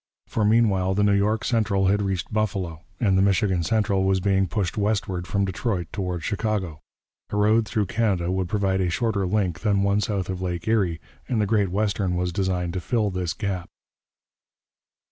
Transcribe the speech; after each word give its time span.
For 0.25 0.43
meanwhile 0.43 0.95
the 0.95 1.03
New 1.03 1.13
York 1.13 1.45
Central 1.45 1.85
had 1.85 2.01
reached 2.01 2.33
Buffalo, 2.33 2.81
and 2.99 3.15
the 3.15 3.21
Michigan 3.21 3.61
Central 3.61 4.03
was 4.03 4.19
being 4.19 4.47
pushed 4.47 4.75
westward 4.75 5.27
from 5.27 5.45
Detroit 5.45 5.89
toward 5.91 6.23
Chicago. 6.23 6.81
A 7.29 7.35
road 7.37 7.67
through 7.67 7.85
Canada 7.85 8.31
would 8.31 8.49
provide 8.49 8.81
a 8.81 8.89
shorter 8.89 9.27
link 9.27 9.59
than 9.59 9.83
one 9.83 10.01
south 10.01 10.27
of 10.27 10.41
Lake 10.41 10.67
Erie, 10.67 10.99
and 11.29 11.39
the 11.39 11.45
Great 11.45 11.69
Western 11.69 12.15
was 12.15 12.33
designed 12.33 12.73
to 12.73 12.81
fill 12.81 13.11
this 13.11 13.33
gap. 13.33 13.69